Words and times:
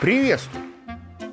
Приветствую! 0.00 0.64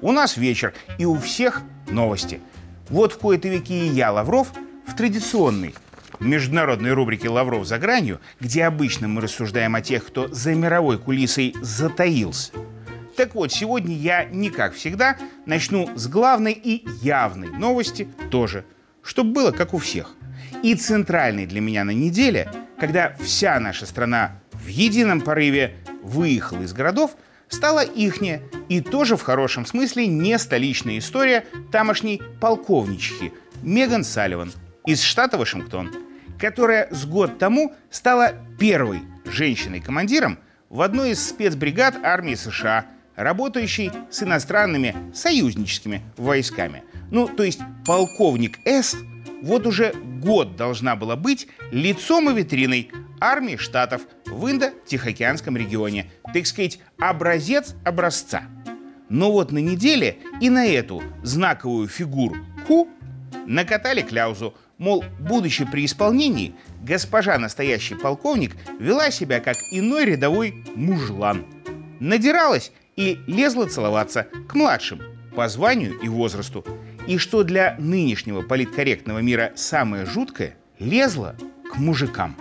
У 0.02 0.12
нас 0.12 0.38
вечер, 0.38 0.74
и 0.98 1.06
у 1.06 1.18
всех 1.18 1.62
новости. 1.90 2.42
Вот 2.90 3.14
в 3.14 3.18
кои-то 3.18 3.48
веки 3.48 3.72
и 3.74 3.88
я, 3.88 4.12
Лавров, 4.12 4.52
в 4.86 4.96
традиционной 4.96 5.74
международной 6.20 6.94
рубрике 6.94 7.30
«Лавров 7.30 7.66
за 7.66 7.78
гранью», 7.78 8.20
где 8.40 8.66
обычно 8.66 9.08
мы 9.08 9.22
рассуждаем 9.22 9.76
о 9.76 9.82
тех, 9.82 10.06
кто 10.06 10.28
за 10.28 10.54
мировой 10.54 10.98
кулисой 10.98 11.56
затаился. 11.62 12.52
Так 13.16 13.36
вот, 13.36 13.52
сегодня 13.52 13.96
я, 13.96 14.26
не 14.26 14.50
как 14.50 14.74
всегда, 14.74 15.18
начну 15.46 15.90
с 15.96 16.08
главной 16.08 16.54
и 16.54 16.86
явной 17.02 17.50
новости 17.50 18.08
тоже, 18.30 18.66
чтобы 19.02 19.32
было 19.32 19.52
как 19.52 19.74
у 19.74 19.78
всех. 19.78 20.16
И 20.62 20.76
центральной 20.76 21.46
для 21.46 21.62
меня 21.62 21.84
на 21.84 21.92
неделе, 21.92 22.52
когда 22.80 23.16
вся 23.20 23.60
наша 23.60 23.86
страна 23.86 24.40
в 24.52 24.68
едином 24.68 25.22
порыве 25.22 25.76
выехала 26.04 26.64
из 26.64 26.74
городов– 26.74 27.16
стала 27.50 27.84
ихняя 27.84 28.42
и 28.70 28.82
тоже 28.82 29.16
в 29.16 29.22
хорошем 29.22 29.66
смысле 29.66 30.08
не 30.08 30.38
столичная 30.38 30.98
история 30.98 31.46
тамошней 31.72 32.22
полковнички 32.40 33.34
Меган 33.62 34.04
Салливан 34.04 34.52
из 34.86 35.02
штата 35.02 35.38
Вашингтон, 35.38 35.94
которая 36.40 36.88
с 36.92 37.06
год 37.06 37.40
тому 37.40 37.74
стала 37.90 38.34
первой 38.60 39.02
женщиной-командиром 39.26 40.40
в 40.70 40.82
одной 40.82 41.12
из 41.12 41.28
спецбригад 41.28 41.96
армии 42.04 42.36
США, 42.36 42.86
работающей 43.16 43.92
с 44.12 44.24
иностранными 44.24 44.96
союзническими 45.14 46.02
войсками. 46.18 46.84
Ну, 47.10 47.28
то 47.28 47.44
есть 47.44 47.62
полковник 47.86 48.60
С 48.66 48.96
вот 49.42 49.68
уже 49.68 49.94
год 50.22 50.56
должна 50.56 50.96
была 50.96 51.16
быть 51.16 51.48
лицом 51.72 52.30
и 52.30 52.34
витриной 52.34 52.92
армии 53.20 53.56
штатов 53.56 54.04
в 54.26 54.46
Индо-Тихоокеанском 54.50 55.58
регионе. 55.58 56.12
Так 56.34 56.46
сказать, 56.48 56.80
образец 57.00 57.76
образца. 57.84 58.44
Но 59.10 59.32
вот 59.32 59.52
на 59.52 59.60
неделе 59.60 60.18
и 60.42 60.50
на 60.50 60.66
эту 60.66 61.02
знаковую 61.24 61.88
фигуру 61.88 62.36
Ку 62.68 62.90
накатали 63.46 64.02
кляузу, 64.02 64.54
мол, 64.78 65.04
будучи 65.20 65.66
при 65.66 65.86
исполнении, 65.86 66.56
госпожа 66.82 67.38
настоящий 67.38 67.96
полковник 67.96 68.56
вела 68.80 69.12
себя 69.12 69.40
как 69.40 69.56
иной 69.72 70.06
рядовой 70.06 70.64
мужлан. 70.76 71.46
Надиралась 72.00 72.72
и 72.96 73.20
лезла 73.28 73.66
целоваться 73.66 74.28
к 74.48 74.54
младшим 74.56 75.02
по 75.36 75.48
званию 75.48 75.98
и 76.00 76.10
возрасту. 76.10 76.66
И 77.08 77.18
что 77.18 77.44
для 77.44 77.76
нынешнего 77.80 78.42
политкорректного 78.42 79.20
мира 79.20 79.52
самое 79.56 80.06
жуткое, 80.06 80.56
лезла 80.80 81.36
к 81.72 81.78
мужикам 81.78 82.36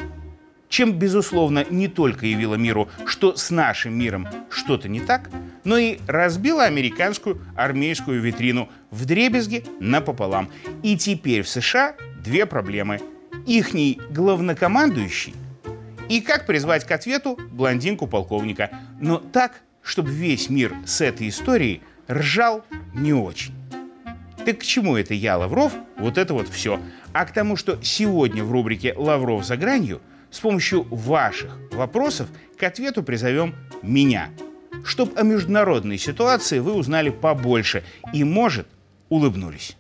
чем, 0.69 0.93
безусловно, 0.93 1.65
не 1.71 1.89
только 1.89 2.27
явила 2.27 2.55
миру, 2.55 2.89
что 3.07 3.37
с 3.37 3.51
нашим 3.51 3.99
миром 3.99 4.29
что-то 4.51 4.89
не 4.89 5.01
так, 5.01 5.31
но 5.65 5.79
и 5.79 5.99
разбила 6.07 6.65
американскую 6.65 7.41
армейскую 7.57 8.21
витрину 8.21 8.69
в 8.91 9.05
дребезги 9.05 9.65
напополам. 9.81 10.51
И 10.83 10.97
теперь 10.97 11.43
в 11.43 11.49
США 11.49 11.95
две 12.23 12.47
проблемы. 12.47 13.01
Ихний 13.47 14.01
главнокомандующий 14.11 15.35
и 16.09 16.21
как 16.21 16.47
призвать 16.47 16.85
к 16.85 16.91
ответу 16.91 17.39
блондинку 17.53 18.07
полковника. 18.07 18.71
Но 19.01 19.19
так, 19.19 19.61
чтобы 19.83 20.11
весь 20.11 20.51
мир 20.51 20.75
с 20.85 21.01
этой 21.01 21.29
историей 21.29 21.81
ржал 22.09 22.65
не 22.95 23.13
очень. 23.13 23.55
Так 24.47 24.61
к 24.61 24.63
чему 24.63 24.97
это 24.97 25.13
я, 25.13 25.37
Лавров? 25.37 25.73
Вот 25.99 26.17
это 26.17 26.33
вот 26.33 26.49
все. 26.49 26.79
А 27.13 27.25
к 27.25 27.33
тому, 27.33 27.57
что 27.57 27.83
сегодня 27.83 28.45
в 28.45 28.53
рубрике 28.53 28.95
«Лавров 28.97 29.45
за 29.45 29.57
гранью» 29.57 30.01
С 30.31 30.39
помощью 30.39 30.87
ваших 30.91 31.57
вопросов 31.73 32.29
к 32.57 32.63
ответу 32.63 33.03
призовем 33.03 33.55
меня, 33.83 34.29
чтобы 34.85 35.19
о 35.19 35.23
международной 35.23 35.99
ситуации 35.99 36.59
вы 36.59 36.75
узнали 36.75 37.11
побольше 37.11 37.83
и, 38.13 38.23
может, 38.23 38.69
улыбнулись. 39.09 39.77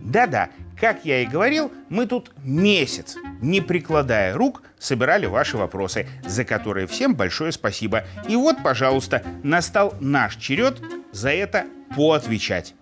Да-да, 0.00 0.50
как 0.78 1.04
я 1.04 1.22
и 1.22 1.26
говорил, 1.26 1.72
мы 1.88 2.06
тут 2.06 2.32
месяц, 2.42 3.16
не 3.40 3.60
прикладая 3.60 4.34
рук, 4.34 4.62
собирали 4.78 5.26
ваши 5.26 5.56
вопросы, 5.56 6.06
за 6.26 6.44
которые 6.44 6.86
всем 6.86 7.14
большое 7.14 7.52
спасибо. 7.52 8.04
И 8.28 8.36
вот, 8.36 8.62
пожалуйста, 8.62 9.22
настал 9.42 9.94
наш 10.00 10.36
черед 10.36 10.80
за 11.12 11.30
это 11.30 11.66
поотвечать. 11.96 12.74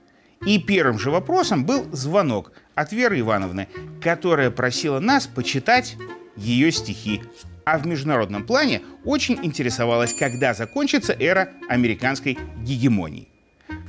И 0.44 0.58
первым 0.58 0.98
же 0.98 1.10
вопросом 1.10 1.64
был 1.64 1.84
звонок 1.92 2.53
от 2.75 2.92
Веры 2.92 3.20
Ивановны, 3.20 3.69
которая 4.03 4.50
просила 4.50 4.98
нас 4.98 5.26
почитать 5.26 5.97
ее 6.36 6.72
стихи. 6.72 7.22
А 7.64 7.78
в 7.78 7.86
международном 7.86 8.44
плане 8.44 8.82
очень 9.04 9.38
интересовалась, 9.42 10.14
когда 10.14 10.53
закончится 10.53 11.12
эра 11.12 11.50
американской 11.69 12.38
гегемонии. 12.59 13.31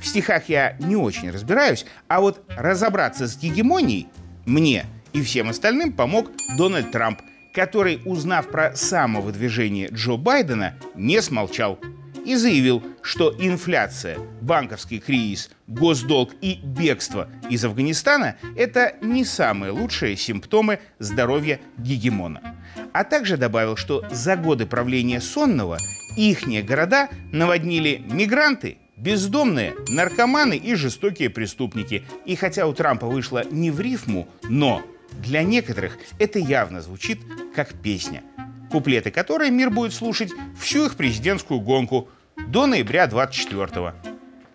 В 0.00 0.06
стихах 0.06 0.48
я 0.48 0.76
не 0.80 0.96
очень 0.96 1.30
разбираюсь, 1.30 1.86
а 2.08 2.20
вот 2.20 2.44
разобраться 2.56 3.26
с 3.26 3.36
гегемонией 3.38 4.08
мне 4.46 4.86
и 5.12 5.22
всем 5.22 5.48
остальным 5.48 5.92
помог 5.92 6.30
Дональд 6.56 6.90
Трамп, 6.90 7.20
который, 7.54 8.00
узнав 8.04 8.48
про 8.48 8.74
самовыдвижение 8.74 9.88
Джо 9.92 10.16
Байдена, 10.16 10.74
не 10.94 11.22
смолчал 11.22 11.78
и 12.24 12.36
заявил, 12.36 12.82
что 13.02 13.34
инфляция, 13.38 14.18
банковский 14.40 14.98
кризис, 14.98 15.50
госдолг 15.66 16.32
и 16.40 16.58
бегство 16.62 17.28
из 17.50 17.64
Афганистана– 17.64 18.36
это 18.56 18.94
не 19.02 19.24
самые 19.24 19.72
лучшие 19.72 20.16
симптомы 20.16 20.80
здоровья 20.98 21.60
гегемона. 21.76 22.56
А 22.92 23.04
также 23.04 23.36
добавил, 23.36 23.76
что 23.76 24.04
за 24.10 24.36
годы 24.36 24.66
правления 24.66 25.20
Сонного 25.20 25.78
ихние 26.16 26.62
города 26.62 27.08
наводнили 27.32 28.02
мигранты, 28.10 28.78
бездомные, 28.96 29.74
наркоманы 29.88 30.56
и 30.56 30.74
жестокие 30.74 31.30
преступники. 31.30 32.04
И 32.24 32.36
хотя 32.36 32.66
у 32.66 32.72
Трампа 32.72 33.06
вышло 33.06 33.44
не 33.50 33.70
в 33.70 33.80
рифму, 33.80 34.28
но 34.44 34.82
для 35.12 35.42
некоторых 35.42 35.98
это 36.18 36.38
явно 36.38 36.80
звучит 36.80 37.20
как 37.54 37.74
песня– 37.74 38.22
куплеты 38.74 39.12
которой 39.12 39.50
мир 39.50 39.70
будет 39.70 39.94
слушать 39.94 40.32
всю 40.58 40.86
их 40.86 40.96
президентскую 40.96 41.60
гонку 41.60 42.08
до 42.48 42.66
ноября 42.66 43.04
24-го. 43.04 43.92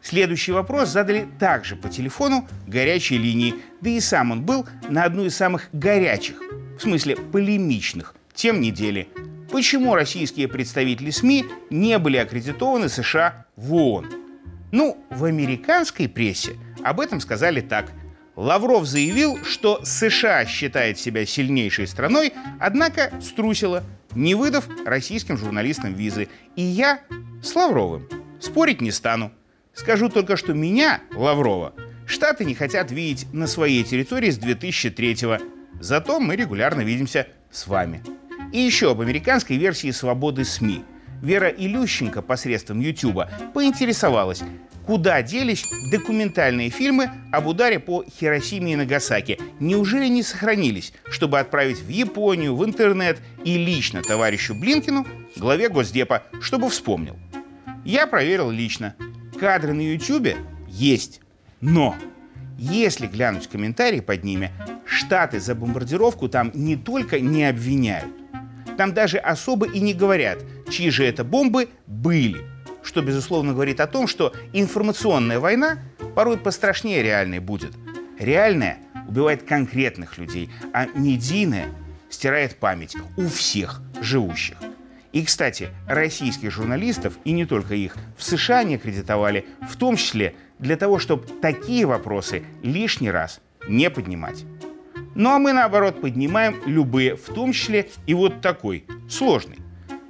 Следующий 0.01 0.51
вопрос 0.51 0.89
задали 0.89 1.25
также 1.39 1.77
по 1.77 1.87
телефону 1.87 2.45
горячей 2.67 3.17
линии, 3.17 3.55
да 3.79 3.89
и 3.89 4.01
сам 4.01 4.31
он 4.31 4.41
был 4.41 4.67
на 4.89 5.05
одну 5.05 5.23
из 5.23 5.37
самых 5.37 5.69
горячих, 5.71 6.35
в 6.77 6.81
смысле 6.81 7.15
полемичных, 7.15 8.13
тем 8.33 8.59
недели. 8.59 9.07
Почему 9.49 9.95
российские 9.95 10.49
представители 10.49 11.11
СМИ 11.11 11.45
не 11.69 11.97
были 11.97 12.17
аккредитованы 12.17 12.89
США 12.89 13.45
в 13.55 13.73
ООН? 13.73 14.18
Ну, 14.71 14.97
в 15.09 15.25
американской 15.25 16.07
прессе 16.07 16.55
об 16.83 16.99
этом 16.99 17.19
сказали 17.19 17.61
так. 17.61 17.91
Лавров 18.35 18.85
заявил, 18.85 19.43
что 19.43 19.81
США 19.83 20.45
считает 20.45 20.97
себя 20.97 21.25
сильнейшей 21.25 21.87
страной, 21.87 22.33
однако 22.59 23.11
струсила– 23.21 23.83
не 24.15 24.35
выдав 24.35 24.67
российским 24.85 25.37
журналистам 25.37 25.93
визы. 25.93 26.29
И 26.55 26.61
я 26.61 27.01
с 27.43 27.55
Лавровым 27.55 28.09
спорить 28.39 28.81
не 28.81 28.91
стану. 28.91 29.31
Скажу 29.73 30.09
только, 30.09 30.35
что 30.35 30.53
меня, 30.53 31.01
Лаврова, 31.13 31.73
Штаты 32.05 32.43
не 32.43 32.55
хотят 32.55 32.91
видеть 32.91 33.31
на 33.33 33.45
своей 33.45 33.83
территории 33.83 34.31
с 34.31 34.39
2003-го. 34.39 35.43
Зато 35.79 36.19
мы 36.19 36.35
регулярно 36.35 36.81
видимся 36.81 37.27
с 37.51 37.67
вами. 37.67 38.03
И 38.51 38.57
еще 38.57 38.91
об 38.91 39.01
американской 39.01 39.57
версии 39.57 39.91
свободы 39.91 40.43
СМИ. 40.43 40.83
Вера 41.21 41.49
Илющенко 41.49 42.21
посредством 42.21 42.79
Ютуба 42.79 43.29
поинтересовалась, 43.53 44.43
Куда 44.89 45.21
делись 45.21 45.63
документальные 45.91 46.71
фильмы 46.71 47.11
об 47.31 47.45
ударе 47.45 47.77
по 47.77 48.03
Хиросиме 48.03 48.73
и 48.73 48.75
Нагасаки? 48.75 49.37
Неужели 49.59 50.07
не 50.07 50.23
сохранились, 50.23 50.93
чтобы 51.11 51.39
отправить 51.39 51.77
в 51.77 51.89
Японию, 51.89 52.55
в 52.55 52.65
интернет 52.65 53.19
и 53.43 53.55
лично 53.55 54.01
товарищу 54.01 54.55
Блинкину, 54.55 55.05
главе 55.35 55.69
Госдепа, 55.69 56.23
чтобы 56.41 56.71
вспомнил? 56.71 57.17
Я 57.85 58.07
проверил 58.07 58.49
лично. 58.49 58.95
Кадры 59.39 59.73
на 59.73 59.81
Ютубе 59.81 60.37
есть. 60.67 61.21
Но 61.61 61.95
если 62.57 63.05
глянуть 63.05 63.47
комментарии 63.47 63.99
под 63.99 64.23
ними, 64.23 64.51
Штаты 64.85 65.39
за 65.39 65.53
бомбардировку 65.53 66.29
там 66.29 66.49
не 66.55 66.75
только 66.75 67.19
не 67.19 67.45
обвиняют, 67.45 68.09
там 68.75 68.95
даже 68.95 69.19
особо 69.19 69.67
и 69.67 69.79
не 69.79 69.93
говорят, 69.93 70.39
чьи 70.69 70.89
же 70.89 71.05
это 71.05 71.23
бомбы 71.23 71.69
были– 71.87 72.41
что, 72.89 73.01
безусловно, 73.01 73.53
говорит 73.53 73.79
о 73.79 73.87
том, 73.87 74.07
что 74.07 74.33
информационная 74.53 75.39
война 75.39 75.79
порой 76.15 76.37
пострашнее 76.37 77.03
реальной 77.03 77.39
будет. 77.39 77.73
Реальная 78.17 78.79
убивает 79.07 79.43
конкретных 79.43 80.17
людей, 80.17 80.49
а 80.73 80.87
медийная 80.95 81.67
стирает 82.09 82.55
память 82.55 82.95
у 83.17 83.27
всех 83.27 83.81
живущих. 84.01 84.57
И, 85.11 85.23
кстати, 85.23 85.69
российских 85.87 86.51
журналистов, 86.51 87.17
и 87.23 87.31
не 87.31 87.45
только 87.45 87.73
их, 87.73 87.95
в 88.17 88.23
США 88.23 88.63
не 88.63 88.75
аккредитовали, 88.75 89.45
в 89.67 89.75
том 89.75 89.95
числе 89.95 90.35
для 90.59 90.75
того, 90.75 90.99
чтобы 90.99 91.27
такие 91.41 91.85
вопросы 91.85 92.43
лишний 92.61 93.09
раз 93.09 93.41
не 93.67 93.89
поднимать. 93.89 94.45
Ну 95.15 95.31
а 95.31 95.39
мы, 95.39 95.53
наоборот, 95.53 96.01
поднимаем 96.01 96.61
любые, 96.65 97.15
в 97.15 97.25
том 97.33 97.53
числе 97.53 97.89
и 98.05 98.13
вот 98.13 98.41
такой, 98.41 98.85
сложный. 99.09 99.57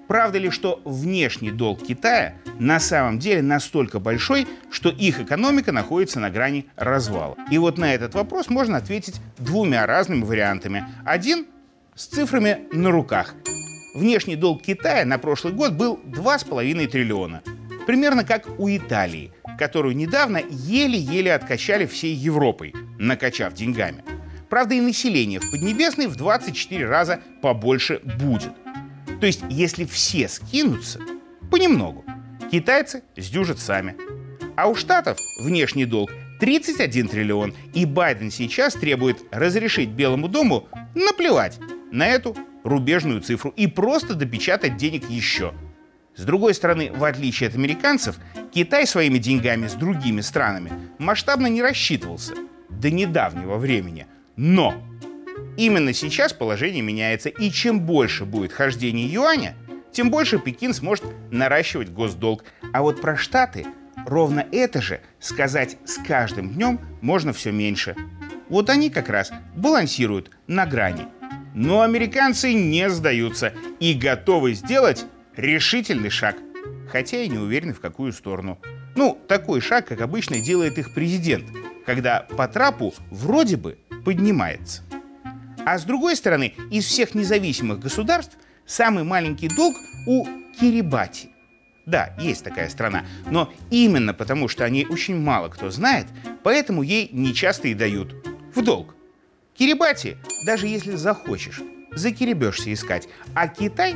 Правда 0.09 0.39
ли, 0.39 0.49
что 0.49 0.81
внешний 0.85 1.51
долг 1.51 1.85
Китая 1.85 2.33
на 2.57 2.79
самом 2.79 3.19
деле 3.19 3.43
настолько 3.43 3.99
большой, 3.99 4.47
что 4.71 4.89
их 4.89 5.19
экономика 5.19 5.71
находится 5.71 6.19
на 6.19 6.31
грани 6.31 6.65
развала? 6.75 7.37
И 7.51 7.59
вот 7.59 7.77
на 7.77 7.93
этот 7.93 8.15
вопрос 8.15 8.49
можно 8.49 8.77
ответить 8.77 9.21
двумя 9.37 9.85
разными 9.85 10.23
вариантами. 10.23 10.83
Один 11.05 11.45
с 11.93 12.07
цифрами 12.07 12.61
на 12.71 12.89
руках. 12.89 13.35
Внешний 13.93 14.35
долг 14.35 14.63
Китая 14.63 15.05
на 15.05 15.19
прошлый 15.19 15.53
год 15.53 15.73
был 15.73 15.99
2,5 16.03 16.87
триллиона. 16.87 17.43
Примерно 17.85 18.23
как 18.23 18.47
у 18.59 18.67
Италии, 18.67 19.31
которую 19.59 19.95
недавно 19.95 20.41
еле-еле 20.49 21.35
откачали 21.35 21.85
всей 21.85 22.15
Европой, 22.15 22.73
накачав 22.97 23.53
деньгами. 23.53 24.03
Правда, 24.49 24.73
и 24.73 24.81
население 24.81 25.39
в 25.39 25.51
Поднебесной 25.51 26.07
в 26.07 26.15
24 26.15 26.87
раза 26.87 27.19
побольше 27.43 28.01
будет– 28.03 28.53
то 29.19 29.25
есть, 29.25 29.41
если 29.49 29.85
все 29.85 30.27
скинутся, 30.27 30.99
понемногу, 31.51 32.05
китайцы 32.51 33.03
сдюжат 33.17 33.59
сами. 33.59 33.95
А 34.55 34.67
у 34.67 34.75
Штатов 34.75 35.17
внешний 35.41 35.85
долг 35.85 36.11
31 36.39 37.07
триллион, 37.07 37.53
и 37.73 37.85
Байден 37.85 38.31
сейчас 38.31 38.73
требует 38.73 39.17
разрешить 39.31 39.89
Белому 39.89 40.29
дому 40.29 40.67
наплевать 40.95 41.59
на 41.91 42.07
эту 42.07 42.35
рубежную 42.63 43.21
цифру 43.21 43.53
и 43.55 43.67
просто 43.67 44.15
допечатать 44.15 44.77
денег 44.77 45.09
еще. 45.09 45.53
С 46.15 46.23
другой 46.23 46.53
стороны, 46.53 46.91
в 46.93 47.03
отличие 47.03 47.49
от 47.49 47.55
американцев, 47.55 48.17
Китай 48.53 48.87
своими 48.87 49.17
деньгами 49.17 49.67
с 49.67 49.73
другими 49.73 50.21
странами 50.21 50.71
масштабно 50.97 51.47
не 51.47 51.61
рассчитывался 51.61 52.33
до 52.69 52.89
недавнего 52.89 53.57
времени. 53.57 54.07
Но 54.35 54.75
Именно 55.57 55.93
сейчас 55.93 56.33
положение 56.33 56.81
меняется, 56.81 57.29
и 57.29 57.51
чем 57.51 57.81
больше 57.81 58.25
будет 58.25 58.53
хождение 58.53 59.07
юаня, 59.07 59.55
тем 59.91 60.09
больше 60.11 60.39
Пекин 60.39 60.73
сможет 60.73 61.05
наращивать 61.31 61.89
госдолг. 61.89 62.43
А 62.73 62.81
вот 62.81 63.01
про 63.01 63.17
Штаты 63.17 63.65
ровно 64.05 64.45
это 64.51 64.81
же 64.81 65.01
сказать 65.19 65.77
с 65.85 65.97
каждым 65.97 66.49
днем 66.49 66.79
можно 67.01 67.33
все 67.33 67.51
меньше. 67.51 67.95
Вот 68.47 68.69
они 68.69 68.89
как 68.89 69.09
раз 69.09 69.31
балансируют 69.55 70.31
на 70.47 70.65
грани. 70.65 71.07
Но 71.53 71.81
американцы 71.81 72.53
не 72.53 72.89
сдаются 72.89 73.53
и 73.79 73.93
готовы 73.93 74.53
сделать 74.53 75.05
решительный 75.35 76.09
шаг. 76.09 76.37
Хотя 76.91 77.21
и 77.21 77.29
не 77.29 77.37
уверены, 77.37 77.73
в 77.73 77.79
какую 77.79 78.13
сторону. 78.13 78.59
Ну, 78.95 79.19
такой 79.27 79.61
шаг, 79.61 79.87
как 79.87 80.01
обычно 80.01 80.39
делает 80.39 80.77
их 80.77 80.93
президент, 80.93 81.45
когда 81.85 82.21
по 82.21 82.47
трапу 82.47 82.93
вроде 83.11 83.57
бы 83.57 83.77
поднимается. 84.03 84.83
А 85.65 85.77
с 85.77 85.83
другой 85.83 86.15
стороны, 86.15 86.53
из 86.71 86.85
всех 86.85 87.15
независимых 87.15 87.79
государств 87.79 88.37
самый 88.65 89.03
маленький 89.03 89.49
долг 89.49 89.75
у 90.05 90.25
Кирибати. 90.59 91.29
Да, 91.85 92.15
есть 92.19 92.43
такая 92.43 92.69
страна, 92.69 93.03
но 93.31 93.51
именно 93.71 94.13
потому, 94.13 94.47
что 94.47 94.63
о 94.63 94.69
ней 94.69 94.85
очень 94.85 95.19
мало 95.19 95.49
кто 95.49 95.71
знает, 95.71 96.05
поэтому 96.43 96.83
ей 96.83 97.09
нечасто 97.11 97.67
и 97.67 97.73
дают 97.73 98.13
в 98.53 98.63
долг. 98.63 98.95
Кирибати, 99.57 100.17
даже 100.45 100.67
если 100.67 100.95
захочешь, 100.95 101.61
закиребешься 101.93 102.71
искать, 102.71 103.09
а 103.33 103.47
Китай, 103.47 103.95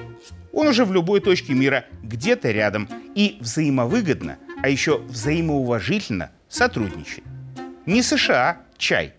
он 0.52 0.68
уже 0.68 0.86
в 0.86 0.92
любой 0.92 1.20
точке 1.20 1.54
мира 1.54 1.86
где-то 2.02 2.52
рядом 2.52 2.90
и 3.16 3.38
взаимовыгодно, 3.40 4.38
а 4.62 4.70
еще 4.70 4.98
взаимоуважительно 5.00 6.32
сотрудничает. 6.50 7.24
Не 7.86 8.02
США, 8.02 8.58
чай. 8.78 9.14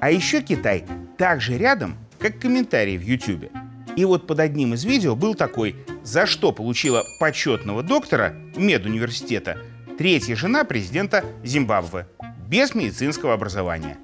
А 0.00 0.10
еще 0.10 0.40
Китай 0.40 0.84
также 1.16 1.56
рядом, 1.56 1.96
как 2.18 2.38
комментарии 2.38 2.96
в 2.96 3.02
YouTube. 3.02 3.50
И 3.96 4.04
вот 4.04 4.26
под 4.26 4.40
одним 4.40 4.74
из 4.74 4.84
видео 4.84 5.14
был 5.14 5.34
такой 5.34 5.76
«За 6.02 6.26
что 6.26 6.52
получила 6.52 7.04
почетного 7.20 7.82
доктора 7.82 8.34
медуниверситета 8.56 9.58
третья 9.98 10.34
жена 10.34 10.64
президента 10.64 11.24
Зимбабве 11.44 12.06
без 12.48 12.74
медицинского 12.74 13.34
образования». 13.34 13.96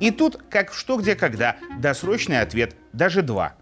И 0.00 0.10
тут, 0.10 0.40
как 0.48 0.72
что, 0.72 0.96
где, 0.96 1.14
когда, 1.16 1.56
досрочный 1.78 2.40
ответ, 2.40 2.76
даже 2.92 3.22
два. 3.22 3.56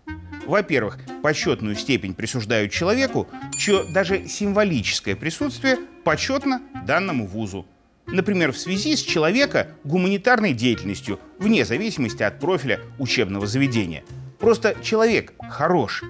Во-первых, 0.45 0.99
почетную 1.23 1.77
степень 1.77 2.15
присуждают 2.15 2.73
человеку, 2.73 3.27
чье 3.59 3.85
даже 3.93 4.29
символическое 4.29 5.17
присутствие 5.17 5.79
почетно 6.05 6.61
данному 6.85 7.27
вузу– 7.27 7.67
Например, 8.07 8.53
в 8.53 8.59
связи 8.59 8.95
с 8.95 9.01
человека 9.01 9.69
гуманитарной 9.85 10.53
деятельностью, 10.53 11.19
вне 11.39 11.65
зависимости 11.65 12.23
от 12.23 12.39
профиля 12.39 12.81
учебного 12.99 13.47
заведения. 13.47 14.05
Просто 14.39 14.77
человек 14.83 15.33
хорош. 15.51 16.05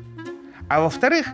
А 0.69 0.81
во-вторых, 0.81 1.27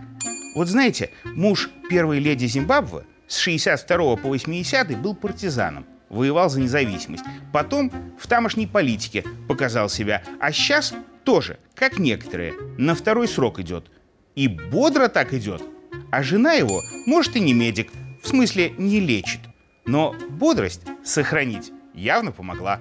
вот 0.55 0.69
знаете, 0.69 1.11
муж 1.25 1.71
первой 1.91 2.21
леди 2.21 2.47
Зимбабве 2.47 3.05
с 3.27 3.39
62 3.39 4.17
по 4.17 4.29
80 4.29 5.01
был 5.01 5.17
партизаном, 5.17 5.85
воевал 6.09 6.49
за 6.49 6.61
независимость. 6.61 7.25
Потом 7.53 7.91
в 8.19 8.27
тамошней 8.29 8.69
политике 8.69 9.25
показал 9.49 9.89
себя, 9.89 10.23
а 10.39 10.53
сейчас 10.53 10.95
тоже, 11.25 11.59
как 11.75 11.99
некоторые, 11.99 12.55
на 12.79 12.95
второй 12.95 13.27
срок 13.27 13.59
идет. 13.59 13.91
И 14.37 14.49
бодро 14.49 15.09
так 15.09 15.35
идет. 15.35 15.63
А 16.11 16.23
жена 16.23 16.53
его, 16.53 16.83
может, 17.07 17.37
и 17.37 17.41
не 17.41 17.53
медик, 17.53 17.91
в 18.23 18.29
смысле 18.29 18.71
не 18.79 19.01
лечит 19.01 19.41
но 19.85 20.15
бодрость 20.29 20.83
сохранить 21.05 21.73
явно 21.95 22.33
помогла. 22.33 22.81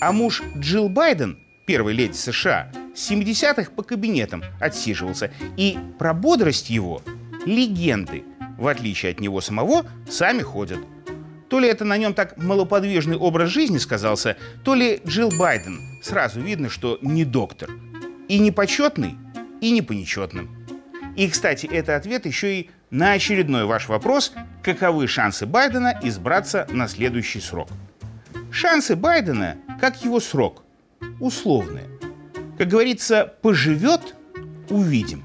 А 0.00 0.12
муж 0.12 0.42
Джилл 0.58 0.88
Байден, 0.88 1.38
первой 1.66 1.94
леди 1.94 2.14
США, 2.14 2.70
с 2.94 3.10
70-х 3.10 3.70
по 3.72 3.82
кабинетам 3.82 4.42
отсиживался, 4.60 5.32
и 5.56 5.78
про 5.98 6.14
бодрость 6.14 6.70
его 6.70 7.02
легенды, 7.44 8.24
в 8.58 8.66
отличие 8.66 9.12
от 9.12 9.20
него 9.20 9.40
самого, 9.40 9.86
сами 10.08 10.42
ходят. 10.42 10.80
То 11.48 11.60
ли 11.60 11.68
это 11.68 11.84
на 11.84 11.96
нем 11.96 12.12
так 12.12 12.36
малоподвижный 12.38 13.16
образ 13.16 13.50
жизни 13.50 13.78
сказался, 13.78 14.36
то 14.64 14.74
ли 14.74 15.00
Джилл 15.06 15.30
Байден 15.38 15.80
сразу 16.02 16.40
видно, 16.40 16.68
что 16.68 16.98
не 17.02 17.24
доктор. 17.24 17.70
И 18.28 18.38
не 18.40 18.50
почетный, 18.50 19.14
и 19.60 19.70
не 19.70 19.82
по 19.82 19.92
нечетным. 19.92 20.65
И, 21.16 21.28
кстати, 21.28 21.66
это 21.66 21.96
ответ 21.96 22.26
еще 22.26 22.60
и 22.60 22.70
на 22.90 23.12
очередной 23.12 23.64
ваш 23.64 23.88
вопрос, 23.88 24.32
каковы 24.62 25.08
шансы 25.08 25.46
Байдена 25.46 25.98
избраться 26.02 26.66
на 26.70 26.88
следующий 26.88 27.40
срок. 27.40 27.68
Шансы 28.50 28.94
Байдена, 28.96 29.56
как 29.80 30.04
его 30.04 30.20
срок, 30.20 30.62
условные. 31.20 31.88
Как 32.58 32.68
говорится, 32.68 33.34
поживет– 33.42 34.14
увидим. 34.70 35.24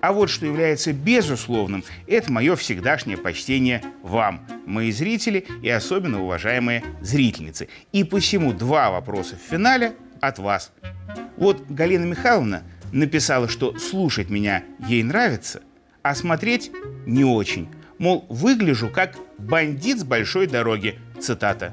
А 0.00 0.12
вот 0.12 0.30
что 0.30 0.46
является 0.46 0.92
безусловным, 0.92 1.84
это 2.08 2.32
мое 2.32 2.56
всегдашнее 2.56 3.16
почтение 3.16 3.82
вам, 4.02 4.44
мои 4.66 4.90
зрители 4.90 5.46
и 5.62 5.68
особенно 5.68 6.22
уважаемые 6.22 6.82
зрительницы. 7.00 7.68
И 7.92 8.02
посему 8.02 8.52
два 8.52 8.90
вопроса 8.90 9.36
в 9.36 9.50
финале 9.50 9.94
от 10.20 10.40
вас. 10.40 10.72
Вот 11.36 11.64
Галина 11.68 12.04
Михайловна 12.04 12.64
написала, 12.92 13.48
что 13.48 13.76
слушать 13.78 14.30
меня 14.30 14.64
ей 14.86 15.02
нравится, 15.02 15.62
а 16.02 16.14
смотреть 16.14 16.70
не 17.06 17.24
очень. 17.24 17.68
Мол, 17.98 18.26
выгляжу 18.28 18.88
как 18.88 19.16
бандит 19.38 20.00
с 20.00 20.04
большой 20.04 20.46
дороги. 20.46 20.98
Цитата. 21.20 21.72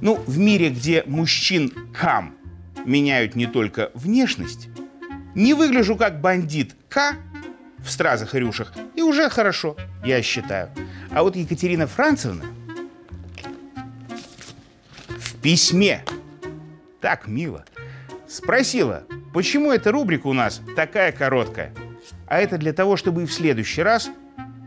Ну, 0.00 0.22
в 0.26 0.38
мире, 0.38 0.70
где 0.70 1.02
мужчин 1.06 1.72
кам 1.92 2.36
меняют 2.84 3.34
не 3.34 3.46
только 3.46 3.90
внешность, 3.94 4.68
не 5.34 5.54
выгляжу 5.54 5.96
как 5.96 6.20
бандит 6.20 6.74
К 6.88 7.16
в 7.78 7.90
стразах 7.90 8.34
и 8.34 8.38
рюшах, 8.38 8.72
и 8.94 9.02
уже 9.02 9.28
хорошо, 9.28 9.76
я 10.04 10.22
считаю. 10.22 10.70
А 11.10 11.22
вот 11.22 11.36
Екатерина 11.36 11.86
Францевна 11.86 12.44
в 15.08 15.34
письме 15.36 16.04
так 17.00 17.28
мило 17.28 17.64
спросила, 18.28 19.04
Почему 19.32 19.72
эта 19.72 19.92
рубрика 19.92 20.26
у 20.26 20.32
нас 20.32 20.62
такая 20.74 21.12
короткая? 21.12 21.74
А 22.26 22.40
это 22.40 22.58
для 22.58 22.72
того, 22.72 22.96
чтобы 22.96 23.22
и 23.22 23.26
в 23.26 23.32
следующий 23.32 23.82
раз 23.82 24.10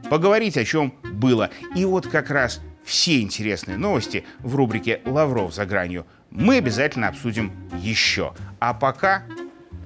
поговорить 0.09 0.57
о 0.57 0.63
чем 0.63 0.93
было. 1.03 1.49
И 1.75 1.83
вот 1.85 2.07
как 2.07 2.29
раз 2.29 2.61
все 2.83 3.21
интересные 3.21 3.77
новости 3.77 4.23
в 4.39 4.55
рубрике 4.55 5.01
«Лавров 5.05 5.53
за 5.53 5.65
гранью» 5.65 6.05
мы 6.29 6.57
обязательно 6.57 7.07
обсудим 7.07 7.51
еще. 7.79 8.33
А 8.59 8.73
пока, 8.73 9.23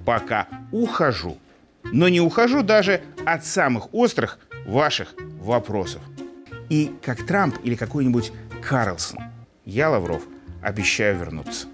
пока 0.05 0.47
ухожу. 0.71 1.37
Но 1.83 2.09
не 2.09 2.19
ухожу 2.19 2.61
даже 2.61 3.01
от 3.25 3.45
самых 3.45 3.93
острых 3.93 4.39
ваших 4.65 5.15
вопросов. 5.39 6.01
И 6.69 6.93
как 7.01 7.25
Трамп 7.25 7.57
или 7.63 7.75
какой-нибудь 7.75 8.31
Карлсон, 8.61 9.19
я, 9.65 9.89
Лавров, 9.89 10.23
обещаю 10.61 11.17
вернуться. 11.17 11.67